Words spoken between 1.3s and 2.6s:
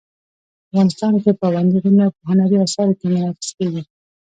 پابندي غرونه په هنري